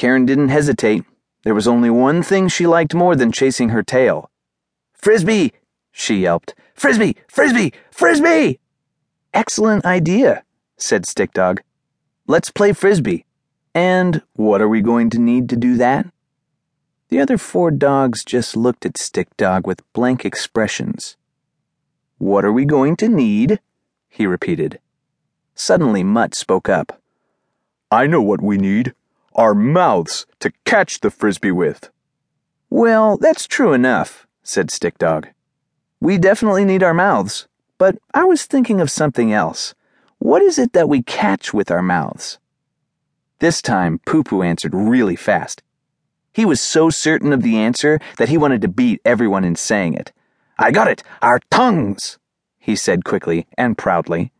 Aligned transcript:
Karen 0.00 0.24
didn't 0.24 0.48
hesitate. 0.48 1.04
There 1.44 1.54
was 1.54 1.68
only 1.68 1.90
one 1.90 2.22
thing 2.22 2.48
she 2.48 2.66
liked 2.66 2.94
more 2.94 3.14
than 3.14 3.30
chasing 3.30 3.68
her 3.68 3.82
tail. 3.82 4.30
Frisbee! 4.94 5.52
she 5.92 6.20
yelped. 6.20 6.54
Frisbee! 6.74 7.16
Frisbee! 7.28 7.74
Frisbee! 7.90 8.60
Excellent 9.34 9.84
idea, 9.84 10.42
said 10.78 11.04
Stick 11.04 11.34
Dog. 11.34 11.60
Let's 12.26 12.50
play 12.50 12.72
Frisbee. 12.72 13.26
And 13.74 14.22
what 14.32 14.62
are 14.62 14.70
we 14.70 14.80
going 14.80 15.10
to 15.10 15.18
need 15.18 15.50
to 15.50 15.56
do 15.56 15.76
that? 15.76 16.06
The 17.10 17.20
other 17.20 17.36
four 17.36 17.70
dogs 17.70 18.24
just 18.24 18.56
looked 18.56 18.86
at 18.86 18.96
Stick 18.96 19.36
Dog 19.36 19.66
with 19.66 19.84
blank 19.92 20.24
expressions. 20.24 21.18
What 22.16 22.46
are 22.46 22.52
we 22.52 22.64
going 22.64 22.96
to 22.96 23.08
need? 23.10 23.60
he 24.08 24.26
repeated. 24.26 24.80
Suddenly, 25.54 26.04
Mutt 26.04 26.34
spoke 26.34 26.70
up. 26.70 27.02
I 27.90 28.06
know 28.06 28.22
what 28.22 28.40
we 28.40 28.56
need 28.56 28.94
our 29.34 29.54
mouths 29.54 30.26
to 30.40 30.52
catch 30.64 31.00
the 31.00 31.10
frisbee 31.10 31.52
with. 31.52 31.90
Well, 32.68 33.16
that's 33.16 33.46
true 33.46 33.72
enough, 33.72 34.26
said 34.42 34.70
Stick 34.70 34.98
Dog. 34.98 35.28
We 36.00 36.18
definitely 36.18 36.64
need 36.64 36.82
our 36.82 36.94
mouths, 36.94 37.46
but 37.78 37.98
I 38.14 38.24
was 38.24 38.44
thinking 38.44 38.80
of 38.80 38.90
something 38.90 39.32
else. 39.32 39.74
What 40.18 40.42
is 40.42 40.58
it 40.58 40.72
that 40.72 40.88
we 40.88 41.02
catch 41.02 41.52
with 41.52 41.70
our 41.70 41.82
mouths? 41.82 42.38
This 43.38 43.62
time, 43.62 44.00
Poo 44.04 44.22
Poo 44.22 44.42
answered 44.42 44.74
really 44.74 45.16
fast. 45.16 45.62
He 46.32 46.44
was 46.44 46.60
so 46.60 46.90
certain 46.90 47.32
of 47.32 47.42
the 47.42 47.56
answer 47.56 47.98
that 48.18 48.28
he 48.28 48.38
wanted 48.38 48.62
to 48.62 48.68
beat 48.68 49.00
everyone 49.04 49.44
in 49.44 49.56
saying 49.56 49.94
it. 49.94 50.12
I 50.58 50.70
got 50.70 50.88
it! 50.88 51.02
Our 51.22 51.40
tongues! 51.50 52.18
he 52.58 52.76
said 52.76 53.04
quickly 53.04 53.46
and 53.56 53.78
proudly. 53.78 54.30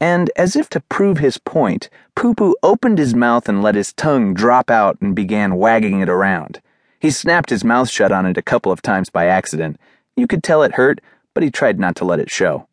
And 0.00 0.30
as 0.36 0.56
if 0.56 0.68
to 0.70 0.80
prove 0.80 1.18
his 1.18 1.38
point, 1.38 1.88
Poo 2.22 2.34
Poo 2.34 2.54
opened 2.62 2.98
his 2.98 3.16
mouth 3.16 3.48
and 3.48 3.64
let 3.64 3.74
his 3.74 3.92
tongue 3.92 4.32
drop 4.32 4.70
out 4.70 4.96
and 5.00 5.12
began 5.12 5.56
wagging 5.56 5.98
it 5.98 6.08
around. 6.08 6.62
He 7.00 7.10
snapped 7.10 7.50
his 7.50 7.64
mouth 7.64 7.90
shut 7.90 8.12
on 8.12 8.26
it 8.26 8.36
a 8.36 8.42
couple 8.42 8.70
of 8.70 8.80
times 8.80 9.10
by 9.10 9.26
accident. 9.26 9.76
You 10.14 10.28
could 10.28 10.44
tell 10.44 10.62
it 10.62 10.74
hurt, 10.74 11.00
but 11.34 11.42
he 11.42 11.50
tried 11.50 11.80
not 11.80 11.96
to 11.96 12.04
let 12.04 12.20
it 12.20 12.30
show. 12.30 12.68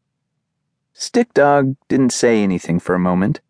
Stick 0.94 1.34
Dog 1.34 1.76
didn't 1.88 2.14
say 2.14 2.44
anything 2.44 2.80
for 2.80 2.94
a 2.94 3.00
moment. 3.00 3.42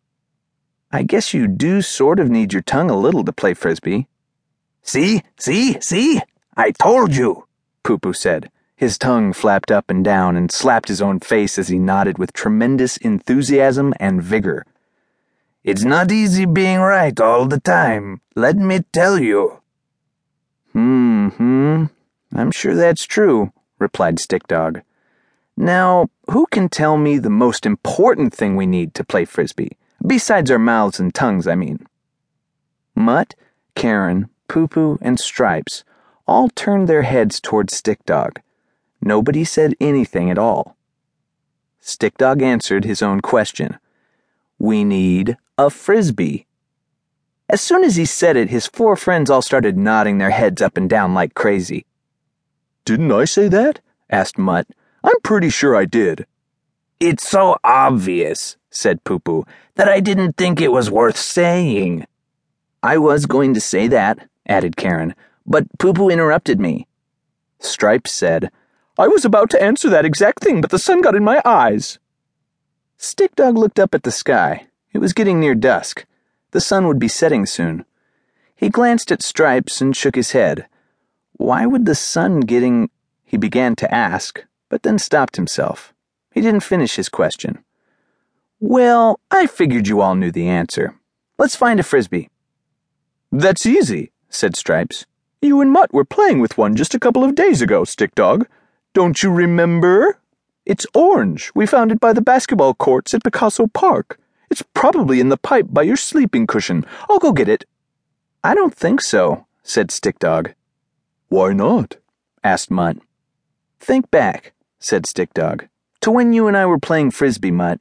I 0.89 1.03
guess 1.03 1.33
you 1.33 1.49
do 1.49 1.81
sort 1.81 2.21
of 2.21 2.29
need 2.29 2.53
your 2.53 2.61
tongue 2.61 2.89
a 2.89 2.97
little 2.97 3.25
to 3.25 3.33
play 3.33 3.53
frisbee. 3.53 4.07
See, 4.81 5.21
see, 5.37 5.81
see? 5.81 6.21
I 6.55 6.71
told 6.71 7.13
you, 7.13 7.45
Poo 7.83 7.97
Poo 7.97 8.13
said. 8.13 8.49
His 8.77 8.97
tongue 8.97 9.33
flapped 9.33 9.69
up 9.69 9.89
and 9.89 10.01
down 10.05 10.37
and 10.37 10.49
slapped 10.49 10.87
his 10.87 11.01
own 11.01 11.19
face 11.19 11.59
as 11.59 11.67
he 11.67 11.77
nodded 11.77 12.17
with 12.17 12.31
tremendous 12.31 12.95
enthusiasm 12.95 13.93
and 13.99 14.23
vigor. 14.23 14.65
It's 15.63 15.83
not 15.83 16.11
easy 16.11 16.45
being 16.45 16.79
right 16.79 17.19
all 17.19 17.45
the 17.45 17.59
time, 17.59 18.21
let 18.35 18.55
me 18.55 18.79
tell 18.93 19.19
you. 19.19 19.61
Hmm. 20.71 21.85
I'm 22.33 22.51
sure 22.51 22.75
that's 22.75 23.05
true, 23.05 23.51
replied 23.79 24.19
Stick 24.19 24.47
Dog. 24.47 24.81
Now, 25.57 26.09
who 26.29 26.45
can 26.47 26.69
tell 26.69 26.97
me 26.97 27.17
the 27.17 27.29
most 27.29 27.65
important 27.65 28.33
thing 28.33 28.55
we 28.55 28.65
need 28.65 28.93
to 28.93 29.03
play 29.03 29.25
frisbee? 29.25 29.77
Besides 30.05 30.49
our 30.49 30.59
mouths 30.59 30.99
and 30.99 31.13
tongues, 31.13 31.47
I 31.47 31.55
mean. 31.55 31.85
Mutt, 32.95 33.35
Karen, 33.75 34.29
Poo 34.47 34.67
Poo, 34.69 34.97
and 35.01 35.19
Stripes 35.19 35.83
all 36.25 36.47
turned 36.49 36.87
their 36.87 37.01
heads 37.01 37.41
toward 37.41 37.69
Stick 37.69 38.05
Dog. 38.05 38.39
Nobody 39.01 39.43
said 39.43 39.75
anything 39.81 40.29
at 40.29 40.37
all. 40.37 40.77
Stick 41.81 42.17
Dog 42.17 42.41
answered 42.41 42.85
his 42.85 43.01
own 43.01 43.19
question. 43.19 43.77
We 44.57 44.83
need 44.83 45.37
a 45.59 45.69
frisbee. 45.69 46.47
As 47.49 47.59
soon 47.59 47.83
as 47.83 47.97
he 47.97 48.05
said 48.05 48.37
it, 48.37 48.49
his 48.49 48.65
four 48.65 48.95
friends 48.95 49.29
all 49.29 49.41
started 49.41 49.77
nodding 49.77 50.17
their 50.17 50.29
heads 50.29 50.61
up 50.61 50.77
and 50.77 50.89
down 50.89 51.13
like 51.13 51.33
crazy. 51.33 51.85
Didn't 52.85 53.11
I 53.11 53.25
say 53.25 53.49
that? 53.49 53.81
asked 54.09 54.37
Mutt. 54.37 54.67
I'm 55.03 55.19
pretty 55.21 55.49
sure 55.49 55.75
I 55.75 55.83
did. 55.83 56.25
It's 57.01 57.27
so 57.27 57.57
obvious, 57.61 58.55
said 58.69 59.03
Poo 59.03 59.19
Poo, 59.19 59.45
that 59.75 59.89
I 59.89 59.99
didn't 59.99 60.37
think 60.37 60.61
it 60.61 60.71
was 60.71 60.89
worth 60.89 61.17
saying. 61.17 62.05
I 62.81 62.97
was 62.97 63.25
going 63.25 63.53
to 63.53 63.59
say 63.59 63.89
that, 63.89 64.29
added 64.47 64.77
Karen, 64.77 65.13
but 65.45 65.67
Poo 65.77 65.91
Poo 65.91 66.09
interrupted 66.09 66.61
me. 66.61 66.87
Stripes 67.59 68.13
said, 68.13 68.49
I 68.97 69.09
was 69.09 69.25
about 69.25 69.49
to 69.49 69.61
answer 69.61 69.89
that 69.89 70.05
exact 70.05 70.41
thing, 70.41 70.61
but 70.61 70.71
the 70.71 70.79
sun 70.79 71.01
got 71.01 71.15
in 71.15 71.23
my 71.25 71.41
eyes. 71.43 71.99
Stick 72.95 73.35
Dog 73.35 73.57
looked 73.57 73.79
up 73.79 73.93
at 73.93 74.03
the 74.03 74.11
sky. 74.11 74.68
It 74.91 74.99
was 74.99 75.13
getting 75.13 75.39
near 75.39 75.55
dusk. 75.55 76.05
The 76.51 76.61
sun 76.61 76.87
would 76.87 76.99
be 76.99 77.07
setting 77.07 77.45
soon. 77.45 77.85
He 78.55 78.69
glanced 78.69 79.11
at 79.11 79.21
Stripes 79.21 79.81
and 79.81 79.95
shook 79.95 80.15
his 80.15 80.31
head. 80.31 80.67
Why 81.33 81.65
would 81.65 81.85
the 81.85 81.95
sun 81.95 82.41
getting. 82.41 82.89
He 83.23 83.37
began 83.37 83.75
to 83.77 83.93
ask, 83.93 84.43
but 84.67 84.83
then 84.83 84.97
stopped 84.97 85.35
himself. 85.35 85.93
He 86.31 86.41
didn't 86.41 86.61
finish 86.63 86.95
his 86.95 87.09
question. 87.09 87.63
Well, 88.59 89.19
I 89.31 89.45
figured 89.45 89.87
you 89.87 90.01
all 90.01 90.15
knew 90.15 90.31
the 90.31 90.49
answer. 90.49 90.95
Let's 91.37 91.55
find 91.55 91.79
a 91.79 91.83
frisbee. 91.83 92.29
That's 93.31 93.65
easy, 93.65 94.11
said 94.29 94.57
Stripes. 94.57 95.05
You 95.41 95.61
and 95.61 95.71
Mutt 95.71 95.93
were 95.93 96.03
playing 96.03 96.39
with 96.39 96.57
one 96.57 96.75
just 96.75 96.93
a 96.93 96.99
couple 96.99 97.23
of 97.23 97.35
days 97.35 97.61
ago, 97.61 97.85
Stick 97.85 98.13
Dog. 98.15 98.47
Don't 98.93 99.23
you 99.23 99.31
remember? 99.31 100.17
It's 100.65 100.85
orange. 100.93 101.51
We 101.55 101.65
found 101.65 101.91
it 101.91 101.99
by 102.01 102.11
the 102.11 102.21
basketball 102.21 102.73
courts 102.73 103.13
at 103.13 103.23
Picasso 103.23 103.67
Park. 103.67 104.19
It's 104.49 104.63
probably 104.73 105.19
in 105.19 105.29
the 105.29 105.37
pipe 105.37 105.67
by 105.69 105.83
your 105.83 105.97
sleeping 105.97 106.47
cushion. 106.47 106.85
I'll 107.09 107.19
go 107.19 107.31
get 107.31 107.49
it. 107.49 107.65
I 108.43 108.55
don't 108.55 108.73
think 108.73 109.01
so, 109.01 109.45
said 109.63 109.91
Stick 109.91 110.19
Dog. 110.19 110.53
Why 111.27 111.53
not? 111.53 111.97
asked 112.43 112.71
Mutt. 112.71 112.97
Think 113.79 114.09
back, 114.09 114.53
said 114.79 115.05
Stick 115.05 115.33
Dog, 115.33 115.67
to 116.01 116.11
when 116.11 116.33
you 116.33 116.47
and 116.47 116.57
I 116.57 116.65
were 116.65 116.79
playing 116.79 117.11
frisbee, 117.11 117.51
Mutt. 117.51 117.79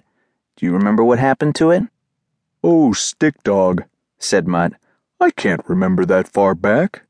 Do 0.56 0.66
you 0.66 0.72
remember 0.72 1.04
what 1.04 1.18
happened 1.18 1.54
to 1.56 1.70
it? 1.70 1.84
Oh, 2.62 2.92
Stick 2.92 3.42
Dog, 3.44 3.84
said 4.18 4.48
Mutt. 4.48 4.74
I 5.20 5.30
can't 5.30 5.62
remember 5.68 6.04
that 6.04 6.28
far 6.28 6.54
back. 6.54 7.02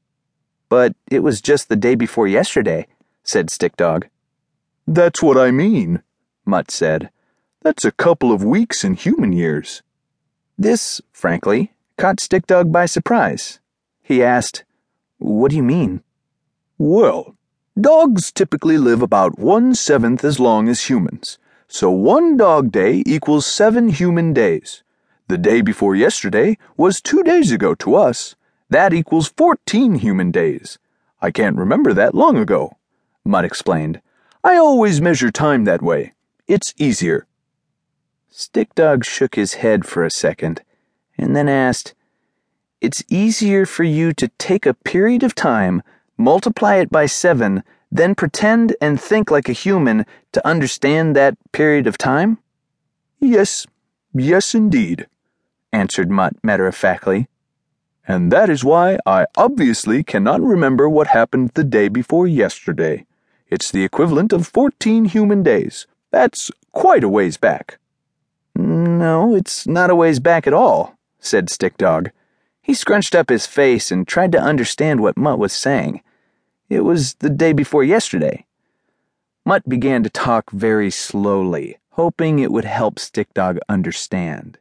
But 0.69 0.95
it 1.11 1.21
was 1.21 1.41
just 1.41 1.69
the 1.69 1.77
day 1.77 1.95
before 1.95 2.29
yesterday, 2.29 2.87
said 3.25 3.51
Stick 3.51 3.77
Dog. 3.77 4.07
That's 4.87 5.23
what 5.23 5.39
I 5.39 5.51
mean, 5.51 6.03
Mutt 6.45 6.71
said. 6.71 7.11
That's 7.63 7.85
a 7.85 7.91
couple 7.91 8.33
of 8.33 8.45
weeks 8.45 8.85
in 8.85 8.95
human 8.95 9.33
years. 9.33 9.83
This, 10.57 11.01
frankly, 11.13 11.73
caught 11.97 12.21
Stick 12.21 12.47
Dog 12.47 12.71
by 12.71 12.87
surprise. 12.87 13.59
He 14.03 14.23
asked, 14.23 14.65
What 15.19 15.51
do 15.51 15.57
you 15.57 15.63
mean? 15.63 16.03
Well, 16.79 17.37
dogs 17.79 18.31
typically 18.33 18.79
live 18.79 19.03
about 19.03 19.39
one 19.39 19.75
seventh 19.75 20.25
as 20.25 20.39
long 20.39 20.69
as 20.69 20.89
humans, 20.89 21.39
so 21.67 21.91
one 21.91 22.37
dog 22.37 22.71
day 22.71 23.03
equals 23.05 23.45
seven 23.45 23.89
human 23.89 24.33
days. 24.33 24.83
The 25.27 25.39
day 25.39 25.61
before 25.61 25.95
yesterday 25.95 26.57
was 26.77 27.01
two 27.01 27.23
days 27.23 27.53
ago 27.53 27.75
to 27.75 27.97
us. 27.97 28.37
That 28.71 28.95
equals 28.95 29.29
14 29.37 29.97
human 29.97 30.31
days. 30.31 30.79
I 31.21 31.31
can't 31.31 31.57
remember 31.57 31.93
that 31.93 32.15
long 32.15 32.37
ago, 32.37 32.77
Mutt 33.25 33.45
explained. 33.45 34.01
I 34.43 34.57
always 34.57 35.01
measure 35.01 35.31
time 35.31 35.65
that 35.65 35.83
way. 35.83 36.15
It's 36.47 36.73
easier. 36.79 37.28
Stick 38.41 38.73
Dog 38.77 39.05
shook 39.05 39.35
his 39.35 39.55
head 39.55 39.85
for 39.85 40.05
a 40.05 40.13
second 40.13 40.63
and 41.19 41.35
then 41.35 41.49
asked, 41.49 41.97
It's 42.81 43.03
easier 43.09 43.67
for 43.67 43.83
you 43.83 44.13
to 44.13 44.29
take 44.39 44.65
a 44.65 44.75
period 44.75 45.25
of 45.25 45.35
time, 45.35 45.83
multiply 46.17 46.77
it 46.77 46.89
by 46.89 47.07
seven, 47.07 47.65
then 47.91 48.15
pretend 48.15 48.77
and 48.81 49.01
think 49.01 49.33
like 49.33 49.49
a 49.49 49.53
human 49.53 50.07
to 50.31 50.47
understand 50.47 51.17
that 51.17 51.37
period 51.51 51.89
of 51.89 51.99
time? 51.99 52.39
Yes, 53.19 53.67
yes, 54.15 54.55
indeed, 54.55 55.09
answered 55.73 56.09
Mutt 56.09 56.37
matter 56.45 56.69
of 56.69 56.77
factly. 56.77 57.27
And 58.07 58.31
that 58.31 58.49
is 58.49 58.63
why 58.63 58.99
I 59.05 59.27
obviously 59.37 60.05
cannot 60.05 60.41
remember 60.43 60.89
what 60.89 61.09
happened 61.09 61.51
the 61.55 61.65
day 61.65 61.89
before 61.89 62.29
yesterday. 62.29 63.05
It's 63.49 63.73
the 63.73 63.83
equivalent 63.83 64.33
of 64.33 64.47
14 64.47 65.07
human 65.07 65.43
days. 65.43 65.89
That's 66.13 66.53
quite 66.71 67.03
a 67.03 67.09
ways 67.09 67.37
back. 67.37 67.81
No, 68.59 69.37
it's 69.37 69.69
not 69.69 69.89
a 69.89 69.95
ways 69.95 70.19
back 70.19 70.49
at 70.49 70.53
all, 70.53 70.99
said 71.21 71.49
Stick 71.49 71.77
Dog. 71.77 72.11
He 72.61 72.75
scrunched 72.75 73.15
up 73.15 73.31
his 73.31 73.47
face 73.47 73.93
and 73.93 74.07
tried 74.07 74.33
to 74.33 74.41
understand 74.41 75.01
what 75.01 75.17
Mutt 75.17 75.39
was 75.39 75.53
saying. 75.53 76.03
It 76.69 76.81
was 76.81 77.15
the 77.15 77.31
day 77.31 77.53
before 77.53 77.85
yesterday. 77.85 78.47
Mutt 79.47 79.69
began 79.69 80.03
to 80.03 80.11
talk 80.11 80.51
very 80.51 80.91
slowly, 80.91 81.79
hoping 81.91 82.41
it 82.41 82.51
would 82.51 82.65
help 82.65 82.99
Stick 82.99 83.33
Dog 83.33 83.61
understand. 83.69 84.59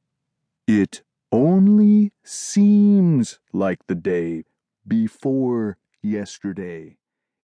It 0.68 1.02
only 1.32 2.12
seems 2.24 3.40
like 3.52 3.80
the 3.88 3.96
day 3.96 4.44
before 4.88 5.78
yesterday. 6.04 6.98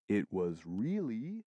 It 0.08 0.28
was 0.30 0.60
really 0.68 1.42